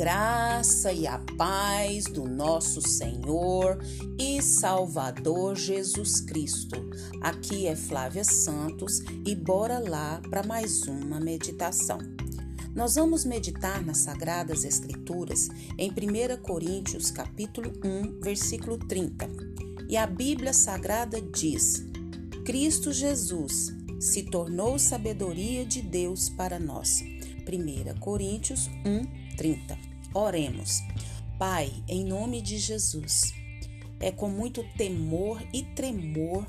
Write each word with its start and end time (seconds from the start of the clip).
graça 0.00 0.90
e 0.94 1.06
a 1.06 1.18
paz 1.36 2.04
do 2.04 2.26
nosso 2.26 2.80
Senhor 2.80 3.78
e 4.18 4.40
Salvador 4.40 5.54
Jesus 5.54 6.22
Cristo. 6.22 6.88
Aqui 7.20 7.66
é 7.66 7.76
Flávia 7.76 8.24
Santos 8.24 9.00
e 9.26 9.34
bora 9.34 9.78
lá 9.78 10.22
para 10.30 10.42
mais 10.42 10.84
uma 10.84 11.20
meditação. 11.20 11.98
Nós 12.74 12.94
vamos 12.94 13.26
meditar 13.26 13.84
nas 13.84 13.98
sagradas 13.98 14.64
escrituras 14.64 15.50
em 15.76 15.90
1 15.90 16.40
Coríntios 16.40 17.10
capítulo 17.10 17.70
1, 17.84 18.20
versículo 18.22 18.78
30. 18.78 19.28
E 19.86 19.98
a 19.98 20.06
Bíblia 20.06 20.54
Sagrada 20.54 21.20
diz: 21.20 21.84
Cristo 22.46 22.90
Jesus 22.90 23.76
se 24.00 24.22
tornou 24.22 24.78
sabedoria 24.78 25.66
de 25.66 25.82
Deus 25.82 26.30
para 26.30 26.58
nós. 26.58 27.02
1 27.02 28.00
Coríntios 28.00 28.66
1, 28.86 29.36
30. 29.36 29.89
Oremos. 30.12 30.82
Pai, 31.38 31.72
em 31.88 32.04
nome 32.04 32.42
de 32.42 32.58
Jesus, 32.58 33.32
é 34.00 34.10
com 34.10 34.28
muito 34.28 34.64
temor 34.76 35.40
e 35.52 35.62
tremor 35.62 36.46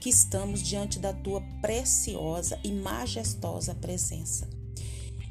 que 0.00 0.08
estamos 0.08 0.62
diante 0.62 0.98
da 0.98 1.12
tua 1.12 1.42
preciosa 1.60 2.58
e 2.62 2.70
majestosa 2.72 3.74
presença. 3.74 4.48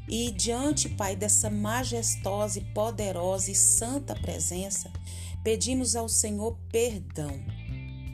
E 0.07 0.31
diante, 0.31 0.89
Pai, 0.89 1.15
dessa 1.15 1.49
majestosa 1.49 2.59
e 2.59 2.65
poderosa 2.73 3.49
e 3.49 3.55
santa 3.55 4.13
presença, 4.13 4.91
pedimos 5.43 5.95
ao 5.95 6.09
Senhor 6.09 6.57
perdão. 6.71 7.31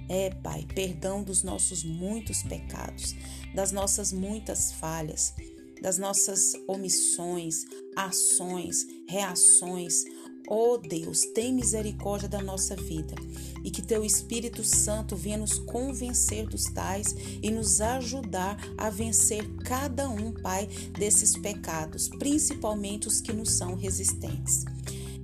É, 0.07 0.29
Pai, 0.29 0.65
perdão 0.75 1.23
dos 1.23 1.41
nossos 1.41 1.83
muitos 1.83 2.43
pecados, 2.43 3.15
das 3.55 3.71
nossas 3.71 4.11
muitas 4.11 4.71
falhas 4.73 5.33
das 5.81 5.97
nossas 5.97 6.53
omissões, 6.67 7.65
ações, 7.95 8.85
reações. 9.07 10.03
Oh 10.47 10.77
Deus, 10.77 11.21
tem 11.33 11.53
misericórdia 11.53 12.29
da 12.29 12.41
nossa 12.41 12.75
vida 12.75 13.15
e 13.63 13.71
que 13.71 13.81
Teu 13.81 14.05
Espírito 14.05 14.63
Santo 14.63 15.15
venha 15.15 15.37
nos 15.37 15.57
convencer 15.57 16.45
dos 16.45 16.65
tais 16.65 17.15
e 17.41 17.49
nos 17.49 17.81
ajudar 17.81 18.57
a 18.77 18.91
vencer 18.91 19.43
cada 19.63 20.07
um, 20.07 20.31
Pai, 20.31 20.67
desses 20.97 21.35
pecados, 21.35 22.07
principalmente 22.07 23.07
os 23.07 23.19
que 23.19 23.33
nos 23.33 23.53
são 23.53 23.73
resistentes. 23.75 24.65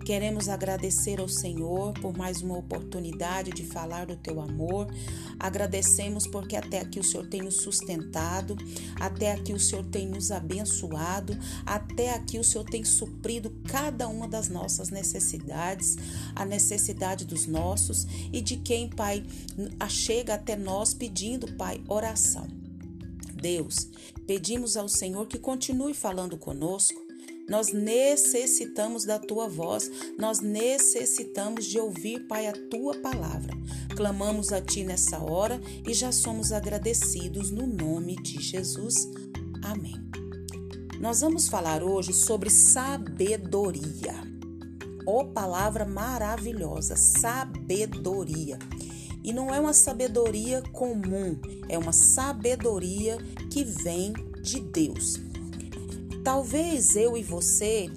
Queremos 0.05 0.49
agradecer 0.49 1.19
ao 1.19 1.27
Senhor 1.27 1.93
por 1.93 2.17
mais 2.17 2.41
uma 2.41 2.57
oportunidade 2.57 3.51
de 3.51 3.63
falar 3.63 4.07
do 4.07 4.15
teu 4.15 4.41
amor. 4.41 4.87
Agradecemos 5.39 6.25
porque 6.25 6.55
até 6.55 6.79
aqui 6.79 6.99
o 6.99 7.03
Senhor 7.03 7.27
tem 7.27 7.41
nos 7.41 7.57
sustentado, 7.57 8.55
até 8.99 9.31
aqui 9.31 9.53
o 9.53 9.59
Senhor 9.59 9.85
tem 9.85 10.07
nos 10.07 10.31
abençoado, 10.31 11.37
até 11.65 12.13
aqui 12.13 12.39
o 12.39 12.43
Senhor 12.43 12.63
tem 12.63 12.83
suprido 12.83 13.51
cada 13.67 14.07
uma 14.07 14.27
das 14.27 14.49
nossas 14.49 14.89
necessidades, 14.89 15.97
a 16.35 16.45
necessidade 16.45 17.25
dos 17.25 17.45
nossos 17.45 18.07
e 18.33 18.41
de 18.41 18.57
quem, 18.57 18.89
Pai, 18.89 19.23
chega 19.87 20.33
até 20.33 20.55
nós 20.55 20.93
pedindo, 20.93 21.51
Pai, 21.53 21.81
oração. 21.87 22.47
Deus, 23.33 23.89
pedimos 24.27 24.77
ao 24.77 24.87
Senhor 24.87 25.27
que 25.27 25.39
continue 25.39 25.93
falando 25.93 26.37
conosco 26.37 27.00
nós 27.51 27.73
necessitamos 27.73 29.03
da 29.03 29.19
tua 29.19 29.45
voz, 29.45 29.91
nós 30.17 30.39
necessitamos 30.39 31.65
de 31.65 31.77
ouvir, 31.77 32.25
Pai, 32.25 32.47
a 32.47 32.53
tua 32.53 32.95
palavra. 33.01 33.53
Clamamos 33.93 34.53
a 34.53 34.61
ti 34.61 34.85
nessa 34.85 35.19
hora 35.19 35.59
e 35.85 35.93
já 35.93 36.13
somos 36.13 36.53
agradecidos 36.53 37.51
no 37.51 37.67
nome 37.67 38.15
de 38.15 38.41
Jesus. 38.41 39.05
Amém. 39.63 39.97
Nós 40.97 41.19
vamos 41.19 41.49
falar 41.49 41.83
hoje 41.83 42.13
sobre 42.13 42.49
sabedoria. 42.49 44.15
Oh, 45.05 45.25
palavra 45.25 45.83
maravilhosa, 45.83 46.95
sabedoria. 46.95 48.57
E 49.25 49.33
não 49.33 49.53
é 49.53 49.59
uma 49.59 49.73
sabedoria 49.73 50.61
comum, 50.71 51.37
é 51.67 51.77
uma 51.77 51.91
sabedoria 51.91 53.17
que 53.51 53.65
vem 53.65 54.13
de 54.41 54.61
Deus. 54.61 55.30
Talvez 56.23 56.95
eu 56.95 57.17
e 57.17 57.23
você 57.23 57.89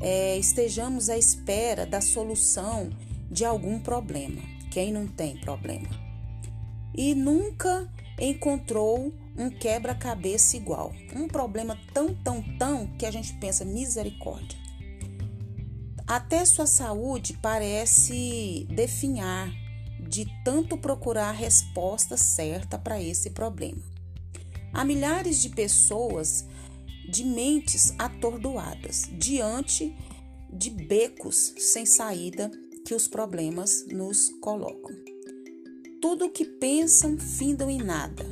é, 0.00 0.38
estejamos 0.38 1.08
à 1.10 1.18
espera 1.18 1.84
da 1.84 2.00
solução 2.00 2.90
de 3.30 3.44
algum 3.44 3.78
problema. 3.78 4.40
Quem 4.70 4.92
não 4.92 5.06
tem 5.06 5.36
problema? 5.40 5.88
E 6.94 7.14
nunca 7.14 7.90
encontrou 8.18 9.12
um 9.36 9.50
quebra-cabeça 9.50 10.56
igual. 10.56 10.92
Um 11.14 11.28
problema 11.28 11.78
tão, 11.92 12.14
tão, 12.14 12.42
tão 12.58 12.86
que 12.98 13.04
a 13.04 13.10
gente 13.10 13.34
pensa 13.34 13.64
misericórdia. 13.64 14.58
Até 16.06 16.44
sua 16.44 16.66
saúde 16.66 17.36
parece 17.42 18.66
definhar 18.70 19.50
de 20.08 20.26
tanto 20.44 20.78
procurar 20.78 21.30
a 21.30 21.32
resposta 21.32 22.16
certa 22.16 22.78
para 22.78 23.02
esse 23.02 23.30
problema. 23.30 23.82
Há 24.72 24.84
milhares 24.84 25.42
de 25.42 25.48
pessoas 25.48 26.46
de 27.08 27.24
mentes 27.24 27.94
atordoadas 27.98 29.08
diante 29.12 29.96
de 30.52 30.70
becos 30.70 31.54
sem 31.58 31.84
saída 31.84 32.50
que 32.84 32.94
os 32.94 33.08
problemas 33.08 33.86
nos 33.88 34.28
colocam. 34.40 34.94
Tudo 36.00 36.26
o 36.26 36.30
que 36.30 36.44
pensam 36.44 37.18
findam 37.18 37.68
em 37.68 37.78
nada, 37.78 38.24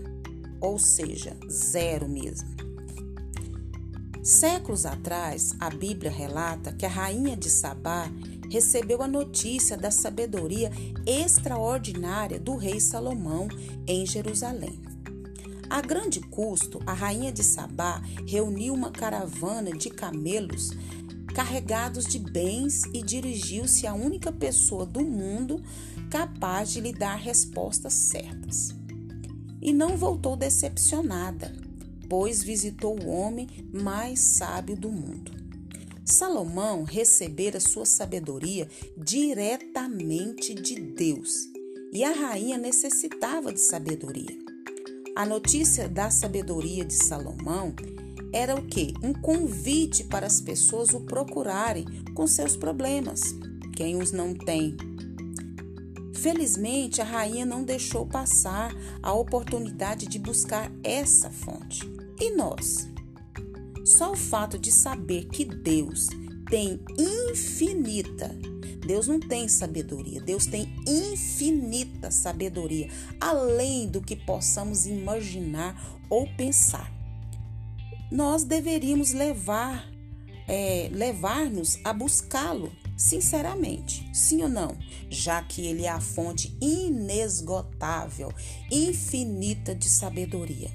ou 0.61 0.79
seja, 0.79 1.37
zero 1.51 2.09
mesmo. 2.09 2.49
Séculos 4.23 4.87
atrás, 4.87 5.55
a 5.61 5.69
Bíblia 5.69 6.11
relata 6.11 6.73
que 6.73 6.87
a 6.87 6.89
rainha 6.89 7.37
de 7.37 7.51
Sabá 7.51 8.11
recebeu 8.51 9.03
a 9.03 9.09
notícia 9.09 9.77
da 9.77 9.91
sabedoria 9.91 10.71
extraordinária 11.05 12.39
do 12.39 12.57
rei 12.57 12.81
Salomão 12.81 13.49
em 13.87 14.07
Jerusalém. 14.07 14.94
A 15.75 15.81
grande 15.81 16.21
custo, 16.21 16.81
a 16.87 16.93
rainha 16.93 17.33
de 17.33 17.43
Sabá 17.43 18.01
reuniu 18.29 18.73
uma 18.73 18.93
caravana 18.93 19.73
de 19.73 19.91
camelos 19.91 20.71
carregados 21.35 22.05
de 22.05 22.17
bens 22.17 22.83
e 22.95 23.03
dirigiu-se 23.03 23.85
à 23.85 23.93
única 23.93 24.31
pessoa 24.31 24.87
do 24.87 25.01
mundo 25.01 25.61
capaz 26.09 26.71
de 26.71 26.81
lhe 26.81 26.93
dar 26.93 27.17
respostas 27.17 27.93
certas. 27.93 28.73
E 29.61 29.73
não 29.73 29.97
voltou 29.97 30.37
decepcionada, 30.37 31.53
pois 32.09 32.41
visitou 32.41 32.97
o 33.03 33.09
homem 33.09 33.49
mais 33.73 34.21
sábio 34.21 34.77
do 34.77 34.93
mundo. 34.93 35.33
Salomão 36.05 36.85
recebera 36.85 37.59
sua 37.59 37.85
sabedoria 37.85 38.69
diretamente 38.97 40.55
de 40.55 40.77
Deus, 40.77 41.35
e 41.93 42.05
a 42.05 42.13
rainha 42.13 42.57
necessitava 42.57 43.53
de 43.53 43.61
sabedoria. 43.61 44.44
A 45.17 45.25
notícia 45.25 45.89
da 45.89 46.11
sabedoria 46.11 46.85
de 46.85 46.95
Salomão 46.95 47.73
era 48.33 48.57
o 48.57 48.63
que? 48.67 48.95
Um 49.01 49.13
convite 49.13 50.03
para 50.03 50.27
as 50.27 50.41
pessoas 50.41 50.93
o 50.93 51.03
procurarem 51.03 51.85
com 52.15 52.27
seus 52.27 52.57
problemas, 52.57 53.21
quem 53.77 54.03
os 54.03 54.11
não 54.11 54.35
tem. 54.35 54.77
Felizmente, 56.15 57.01
a 57.01 57.05
rainha 57.05 57.47
não 57.47 57.63
deixou 57.63 58.05
passar 58.07 58.75
a 59.01 59.13
oportunidade 59.13 60.07
de 60.09 60.19
buscar 60.19 60.69
essa 60.83 61.31
fonte. 61.31 61.89
E 62.21 62.35
nós? 62.35 62.89
Só 63.85 64.13
o 64.13 64.17
fato 64.17 64.59
de 64.59 64.73
saber 64.73 65.27
que 65.27 65.45
Deus 65.45 66.09
tem 66.51 66.81
infinita 66.99 68.37
Deus 68.85 69.09
não 69.09 69.19
tem 69.19 69.49
sabedoria, 69.49 70.21
Deus 70.21 70.47
tem 70.47 70.75
infinita 70.87 72.11
sabedoria, 72.11 72.89
além 73.21 73.89
do 73.89 74.01
que 74.01 74.15
possamos 74.15 74.87
imaginar 74.87 75.99
ou 76.11 76.29
pensar. 76.37 76.93
Nós 78.11 78.45
deveríamos 78.45 79.13
levar, 79.13 79.91
é, 80.47 80.91
levar-nos 80.93 81.79
a 81.83 81.93
buscá-lo, 81.93 82.71
sinceramente, 82.97 84.09
sim 84.13 84.43
ou 84.43 84.49
não? 84.49 84.77
Já 85.09 85.43
que 85.43 85.67
ele 85.67 85.85
é 85.85 85.89
a 85.89 86.01
fonte 86.01 86.57
inesgotável, 86.61 88.33
infinita 88.71 89.75
de 89.75 89.89
sabedoria. 89.89 90.71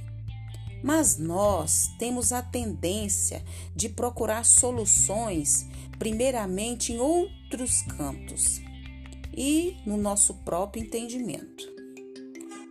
Mas 0.84 1.18
nós 1.18 1.90
temos 2.00 2.32
a 2.32 2.42
tendência 2.42 3.44
de 3.76 3.90
procurar 3.90 4.46
soluções 4.46 5.68
primeiramente 6.00 6.94
em 6.94 7.00
outros 7.00 7.39
cantos 7.84 8.62
e 9.36 9.78
no 9.86 9.98
nosso 9.98 10.34
próprio 10.46 10.84
entendimento. 10.84 11.68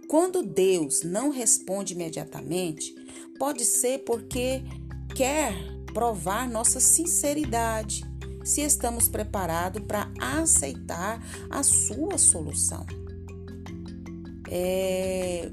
Quando 0.08 0.42
Deus 0.42 1.02
não 1.02 1.30
responde 1.30 1.94
imediatamente, 1.94 2.94
pode 3.38 3.64
ser 3.64 3.98
porque 4.00 4.62
quer 5.14 5.54
provar 5.92 6.48
nossa 6.48 6.80
sinceridade, 6.80 8.04
se 8.44 8.62
estamos 8.62 9.08
preparados 9.08 9.82
para 9.82 10.10
aceitar 10.18 11.22
a 11.50 11.62
sua 11.62 12.16
solução. 12.16 12.86
É, 14.50 15.50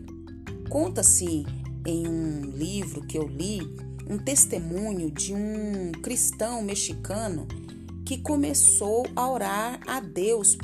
Conta-se 0.70 1.46
em 1.86 2.08
um 2.08 2.42
livro 2.42 3.02
que 3.02 3.18
eu 3.18 3.28
li 3.28 3.62
um 4.10 4.18
testemunho 4.18 5.12
de 5.12 5.34
um 5.34 5.92
cristão 6.02 6.62
mexicano 6.62 7.48
que 8.06 8.20
começou 8.20 9.06
a 9.16 9.30
orar 9.30 9.80
a 9.88 10.00
Deus 10.00 10.58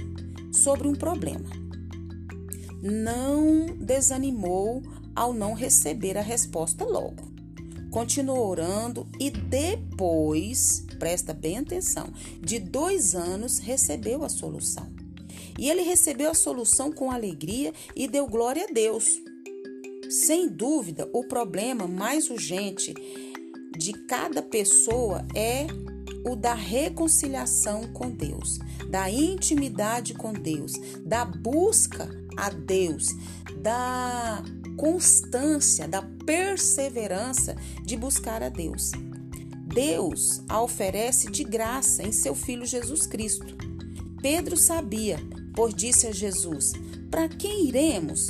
sobre 0.51 0.88
um 0.88 0.93
problema. 0.93 1.49
Não 2.81 3.65
desanimou 3.77 4.81
ao 5.15 5.33
não 5.33 5.53
receber 5.53 6.17
a 6.17 6.21
resposta 6.21 6.85
logo. 6.85 7.31
Continuou 7.89 8.47
orando 8.47 9.07
e 9.19 9.29
depois, 9.29 10.85
presta 10.97 11.33
bem 11.33 11.57
atenção, 11.57 12.13
de 12.39 12.59
dois 12.59 13.15
anos 13.15 13.59
recebeu 13.59 14.23
a 14.23 14.29
solução. 14.29 14.89
E 15.59 15.69
ele 15.69 15.81
recebeu 15.81 16.31
a 16.31 16.35
solução 16.35 16.91
com 16.91 17.11
alegria 17.11 17.73
e 17.95 18.07
deu 18.07 18.25
glória 18.27 18.65
a 18.69 18.73
Deus. 18.73 19.19
Sem 20.09 20.47
dúvida, 20.47 21.09
o 21.13 21.23
problema 21.25 21.88
mais 21.88 22.29
urgente 22.29 22.93
de 23.77 23.93
cada 24.07 24.41
pessoa 24.41 25.25
é 25.35 25.67
o 26.25 26.35
da 26.35 26.53
reconciliação 26.53 27.88
com 27.94 28.09
Deus, 28.09 28.59
da 28.89 29.09
intimidade 29.09 30.13
com 30.13 30.33
Deus, 30.33 30.73
da 31.06 31.25
busca 31.25 32.09
a 32.38 32.50
Deus, 32.50 33.07
da 33.57 34.44
constância, 34.77 35.88
da 35.88 36.01
perseverança 36.25 37.56
de 37.83 37.95
buscar 37.97 38.41
a 38.44 38.50
Deus. 38.50 38.91
Deus 39.73 40.41
a 40.50 40.62
oferece 40.62 41.31
de 41.31 41.44
graça 41.44 42.03
em 42.03 42.12
seu 42.12 42.35
Filho 42.35 42.65
Jesus 42.65 43.07
Cristo. 43.07 43.56
Pedro 44.21 44.57
sabia, 44.57 45.17
pois 45.56 45.74
disse 45.74 46.07
a 46.07 46.12
Jesus: 46.12 46.74
Para 47.09 47.29
quem 47.29 47.67
iremos? 47.67 48.27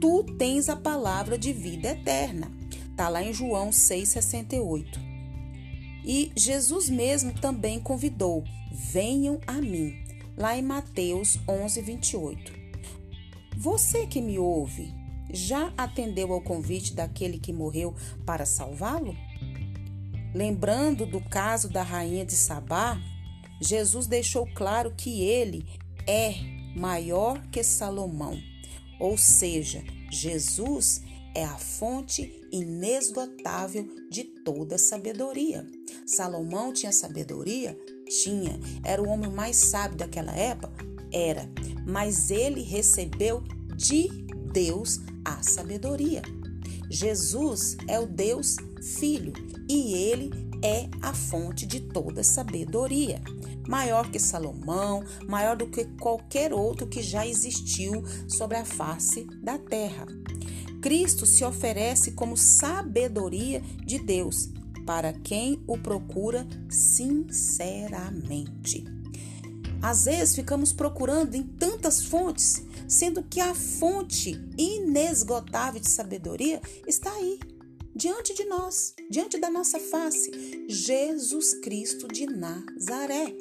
Tu 0.00 0.24
tens 0.36 0.68
a 0.68 0.76
palavra 0.76 1.38
de 1.38 1.52
vida 1.52 1.88
eterna. 1.88 2.50
Está 2.90 3.08
lá 3.08 3.22
em 3.22 3.32
João 3.32 3.70
6,68. 3.70 5.11
E 6.04 6.32
Jesus 6.36 6.88
mesmo 6.88 7.32
também 7.32 7.80
convidou: 7.80 8.44
Venham 8.70 9.40
a 9.46 9.54
mim. 9.54 10.02
Lá 10.36 10.56
em 10.56 10.62
Mateus 10.62 11.38
11, 11.46 11.80
28. 11.82 12.52
Você 13.56 14.06
que 14.06 14.20
me 14.20 14.38
ouve, 14.38 14.92
já 15.30 15.72
atendeu 15.76 16.32
ao 16.32 16.40
convite 16.40 16.94
daquele 16.94 17.38
que 17.38 17.52
morreu 17.52 17.94
para 18.24 18.46
salvá-lo? 18.46 19.14
Lembrando 20.34 21.04
do 21.04 21.20
caso 21.20 21.68
da 21.68 21.82
rainha 21.82 22.24
de 22.24 22.34
Sabá, 22.34 22.98
Jesus 23.60 24.06
deixou 24.06 24.46
claro 24.54 24.94
que 24.96 25.22
ele 25.22 25.66
é 26.06 26.34
maior 26.74 27.46
que 27.50 27.62
Salomão. 27.62 28.38
Ou 28.98 29.18
seja, 29.18 29.84
Jesus 30.10 31.02
é 31.34 31.44
a 31.44 31.56
fonte 31.58 32.40
inesgotável 32.50 33.86
de 34.10 34.24
toda 34.24 34.78
sabedoria. 34.78 35.66
Salomão 36.06 36.72
tinha 36.72 36.92
sabedoria? 36.92 37.78
Tinha. 38.22 38.58
Era 38.84 39.02
o 39.02 39.08
homem 39.08 39.30
mais 39.30 39.56
sábio 39.56 39.96
daquela 39.96 40.32
época? 40.32 40.84
Era. 41.12 41.48
Mas 41.86 42.30
ele 42.30 42.62
recebeu 42.62 43.42
de 43.76 44.08
Deus 44.52 45.00
a 45.24 45.42
sabedoria. 45.42 46.22
Jesus 46.90 47.76
é 47.88 47.98
o 47.98 48.06
Deus 48.06 48.56
Filho 48.98 49.32
e 49.68 49.94
ele 49.94 50.30
é 50.62 50.88
a 51.00 51.14
fonte 51.14 51.66
de 51.66 51.80
toda 51.80 52.22
sabedoria. 52.22 53.22
Maior 53.68 54.10
que 54.10 54.18
Salomão, 54.18 55.04
maior 55.28 55.56
do 55.56 55.68
que 55.68 55.84
qualquer 56.00 56.52
outro 56.52 56.86
que 56.86 57.00
já 57.00 57.26
existiu 57.26 58.02
sobre 58.28 58.56
a 58.56 58.64
face 58.64 59.24
da 59.40 59.56
terra. 59.56 60.06
Cristo 60.82 61.24
se 61.24 61.44
oferece 61.44 62.12
como 62.12 62.36
sabedoria 62.36 63.60
de 63.86 64.00
Deus 64.00 64.50
para 64.84 65.12
quem 65.12 65.62
o 65.66 65.78
procura 65.78 66.46
sinceramente. 66.68 68.84
Às 69.82 70.04
vezes 70.04 70.36
ficamos 70.36 70.72
procurando 70.72 71.34
em 71.34 71.42
tantas 71.42 72.04
fontes, 72.04 72.62
sendo 72.86 73.22
que 73.22 73.40
a 73.40 73.54
fonte 73.54 74.38
inesgotável 74.56 75.80
de 75.80 75.90
sabedoria 75.90 76.60
está 76.86 77.12
aí, 77.12 77.40
diante 77.94 78.34
de 78.34 78.44
nós, 78.44 78.94
diante 79.10 79.38
da 79.38 79.50
nossa 79.50 79.80
face, 79.80 80.30
Jesus 80.68 81.54
Cristo 81.54 82.06
de 82.06 82.26
Nazaré. 82.26 83.34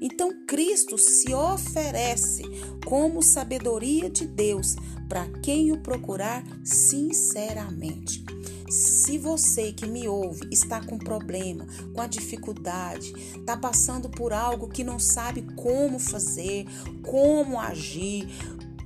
Então 0.00 0.44
Cristo 0.46 0.98
se 0.98 1.32
oferece 1.32 2.42
como 2.86 3.22
sabedoria 3.22 4.08
de 4.08 4.26
Deus 4.26 4.76
para 5.08 5.26
quem 5.40 5.72
o 5.72 5.80
procurar 5.80 6.44
sinceramente. 6.64 8.24
Se 8.70 9.18
você 9.18 9.72
que 9.72 9.86
me 9.86 10.08
ouve 10.08 10.48
está 10.50 10.80
com 10.80 10.98
problema, 10.98 11.66
com 11.94 12.00
a 12.00 12.06
dificuldade, 12.06 13.12
está 13.36 13.56
passando 13.56 14.08
por 14.08 14.32
algo 14.32 14.68
que 14.68 14.84
não 14.84 14.98
sabe 14.98 15.42
como 15.56 15.98
fazer, 15.98 16.66
como 17.02 17.58
agir, 17.58 18.28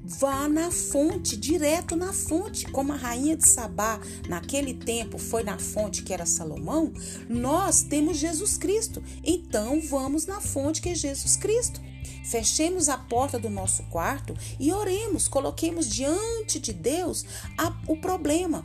Vá 0.05 0.49
na 0.49 0.70
fonte, 0.70 1.37
direto 1.37 1.96
na 1.96 2.12
fonte, 2.12 2.67
como 2.67 2.93
a 2.93 2.96
rainha 2.96 3.37
de 3.37 3.49
Sabá 3.49 4.00
naquele 4.29 4.75
tempo 4.75 5.17
foi 5.17 5.43
na 5.43 5.58
fonte 5.58 6.02
que 6.02 6.12
era 6.12 6.26
Salomão, 6.26 6.93
nós 7.29 7.82
temos 7.82 8.19
Jesus 8.19 8.58
Cristo. 8.58 9.02
Então 9.25 9.81
vamos 9.81 10.26
na 10.26 10.40
fonte 10.40 10.82
que 10.82 10.90
é 10.90 10.94
Jesus 10.94 11.37
Cristo. 11.37 11.81
Fechemos 12.25 12.88
a 12.88 12.96
porta 12.96 13.38
do 13.38 13.50
nosso 13.50 13.82
quarto 13.84 14.34
e 14.58 14.72
oremos, 14.72 15.28
coloquemos 15.28 15.88
diante 15.88 16.58
de 16.58 16.72
Deus 16.72 17.25
a, 17.58 17.75
o 17.87 17.96
problema 17.96 18.64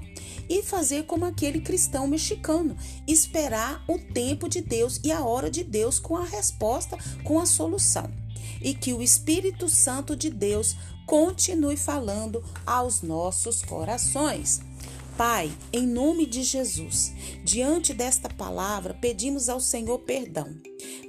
e 0.50 0.62
fazer 0.64 1.06
como 1.06 1.26
aquele 1.26 1.60
cristão 1.60 2.08
mexicano, 2.08 2.78
esperar 3.08 3.84
o 3.88 3.98
tempo 3.98 4.48
de 4.48 4.62
Deus 4.62 5.00
e 5.04 5.12
a 5.12 5.22
hora 5.22 5.50
de 5.50 5.64
Deus 5.64 6.00
com 6.00 6.16
a 6.16 6.24
resposta, 6.24 6.98
com 7.24 7.40
a 7.40 7.46
solução. 7.46 8.10
E 8.62 8.74
que 8.74 8.94
o 8.94 9.02
Espírito 9.02 9.70
Santo 9.70 10.16
de 10.16 10.30
Deus 10.30 10.76
continue 11.06 11.78
falando 11.78 12.44
aos 12.66 13.02
nossos 13.02 13.62
corações. 13.62 14.62
Pai, 15.18 15.52
em 15.74 15.88
nome 15.88 16.28
de 16.28 16.44
Jesus, 16.44 17.12
diante 17.44 17.92
desta 17.92 18.30
palavra, 18.30 18.94
pedimos 18.94 19.50
ao 19.50 19.60
Senhor 19.60 19.98
perdão. 20.00 20.56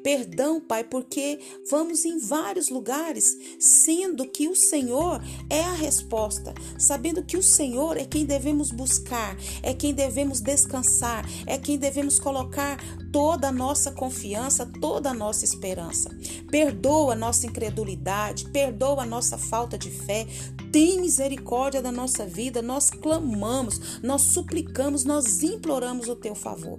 Perdão, 0.02 0.60
Pai, 0.60 0.84
porque 0.84 1.38
vamos 1.70 2.04
em 2.04 2.18
vários 2.18 2.68
lugares, 2.68 3.36
sendo 3.58 4.26
que 4.26 4.48
o 4.48 4.56
Senhor 4.56 5.20
é 5.50 5.60
a 5.60 5.72
resposta, 5.72 6.54
sabendo 6.78 7.22
que 7.22 7.36
o 7.36 7.42
Senhor 7.42 7.96
é 7.96 8.04
quem 8.04 8.24
devemos 8.24 8.70
buscar, 8.70 9.36
é 9.62 9.74
quem 9.74 9.92
devemos 9.92 10.40
descansar, 10.40 11.28
é 11.46 11.58
quem 11.58 11.78
devemos 11.78 12.18
colocar 12.18 12.78
toda 13.12 13.48
a 13.48 13.52
nossa 13.52 13.90
confiança, 13.90 14.66
toda 14.80 15.10
a 15.10 15.14
nossa 15.14 15.44
esperança. 15.44 16.10
Perdoa 16.50 17.12
a 17.12 17.16
nossa 17.16 17.46
incredulidade, 17.46 18.46
perdoa 18.50 19.02
a 19.02 19.06
nossa 19.06 19.36
falta 19.36 19.78
de 19.78 19.90
fé, 19.90 20.26
tem 20.70 21.00
misericórdia 21.00 21.80
da 21.80 21.90
nossa 21.90 22.26
vida, 22.26 22.60
nós 22.60 22.90
clamamos, 22.90 24.00
nós 24.02 24.22
suplicamos, 24.22 25.04
nós 25.04 25.42
imploramos 25.42 26.08
o 26.08 26.16
teu 26.16 26.34
favor. 26.34 26.78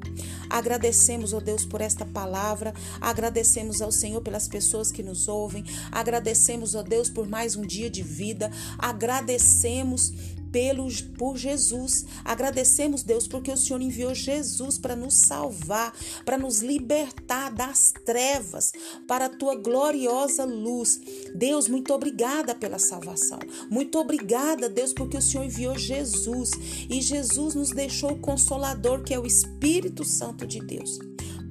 Agradecemos, 0.50 1.34
ó 1.34 1.38
oh 1.38 1.42
Deus, 1.42 1.66
por 1.66 1.82
esta 1.82 2.06
palavra, 2.06 2.74
agradecemos 3.02 3.82
ao 3.82 3.92
Senhor 3.92 4.22
pelas 4.22 4.48
pessoas 4.48 4.92
que 4.92 5.04
nos 5.04 5.28
ouvem, 5.28 5.64
agradecemos, 5.92 6.76
oh 6.76 6.84
Deus, 6.84 7.10
por 7.10 7.28
mais 7.28 7.56
um 7.56 7.66
dia 7.66 7.90
de 7.90 8.04
vida, 8.04 8.52
agradecemos 8.78 10.14
pelo, 10.52 10.88
por 11.18 11.38
Jesus. 11.38 12.06
Agradecemos, 12.24 13.04
Deus, 13.04 13.28
porque 13.28 13.52
o 13.52 13.58
Senhor 13.58 13.82
enviou 13.82 14.14
Jesus 14.14 14.78
para 14.78 14.96
nos 14.96 15.16
salvar, 15.16 15.94
para 16.26 16.38
nos 16.38 16.60
libertar 16.60 17.52
das 17.52 17.94
trevas, 18.06 18.72
para 19.08 19.26
a 19.26 19.30
tua 19.30 19.56
gloriosa 19.56 20.46
luz. 20.46 21.00
Deus, 21.34 21.68
muito 21.68 21.94
obrigada 21.94 22.54
pela 22.54 22.80
salvação. 22.80 23.40
Muito 23.70 23.98
obrigada, 24.00 24.70
Deus, 24.70 24.94
porque 24.94 25.18
o 25.18 25.22
Senhor 25.22 25.46
enviou 25.46 25.78
Jesus 25.78 26.52
e 26.90 27.02
Jesus 27.02 27.56
nos 27.56 27.70
deixou 27.70 28.12
o 28.12 28.20
consolador, 28.20 29.04
que 29.04 29.14
é 29.14 29.20
o 29.20 29.26
Espírito 29.26 30.04
Santo 30.04 30.46
de 30.46 30.60
Deus. 30.60 31.00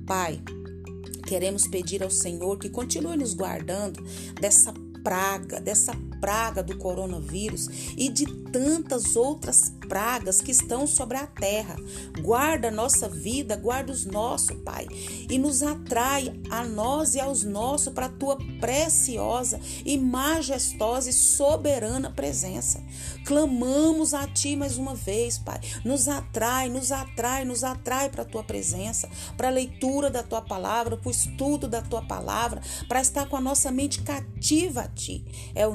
Pai, 0.07 0.40
queremos 1.28 1.68
pedir 1.68 2.02
ao 2.02 2.11
Senhor 2.11 2.58
que 2.58 2.70
continue 2.70 3.18
nos 3.18 3.35
guardando 3.35 4.02
dessa 4.40 4.73
praga, 5.04 5.61
dessa 5.61 5.92
praga 6.20 6.62
do 6.62 6.76
coronavírus 6.76 7.68
e 7.96 8.08
de 8.08 8.26
tantas 8.50 9.16
outras 9.16 9.72
pragas 9.88 10.40
que 10.40 10.50
estão 10.50 10.87
sobre 10.87 11.16
a 11.16 11.26
terra. 11.26 11.76
Guarda 12.20 12.68
a 12.68 12.70
nossa 12.70 13.08
vida, 13.08 13.56
guarda 13.56 13.92
os 13.92 14.04
nossos, 14.04 14.56
Pai, 14.64 14.87
e 15.30 15.38
nos 15.38 15.62
atrai 15.62 16.32
a 16.50 16.64
nós 16.64 17.14
e 17.14 17.20
aos 17.20 17.44
nossos 17.44 17.92
para 17.92 18.06
a 18.06 18.10
tua 18.10 18.37
preciosa 18.60 19.60
e 19.84 19.96
majestosa 19.96 21.10
e 21.10 21.12
soberana 21.12 22.10
presença. 22.10 22.82
Clamamos 23.25 24.14
a 24.14 24.26
ti 24.26 24.56
mais 24.56 24.78
uma 24.78 24.94
vez, 24.94 25.38
Pai. 25.38 25.60
Nos 25.84 26.08
atrai, 26.08 26.68
nos 26.68 26.92
atrai, 26.92 27.44
nos 27.44 27.64
atrai 27.64 28.08
para 28.08 28.22
a 28.22 28.26
tua 28.26 28.42
presença, 28.42 29.08
para 29.37 29.48
a 29.48 29.50
leitura 29.50 30.10
da 30.10 30.22
tua 30.22 30.40
palavra, 30.40 30.96
para 30.96 31.08
o 31.08 31.10
estudo 31.10 31.68
da 31.68 31.82
tua 31.82 32.02
palavra, 32.02 32.60
para 32.88 33.00
estar 33.00 33.28
com 33.28 33.37
a 33.37 33.40
nossa 33.40 33.70
mente 33.70 34.02
cativa 34.02 34.82
a 34.82 34.88
ti. 34.88 35.25
É 35.54 35.66
o 35.66 35.75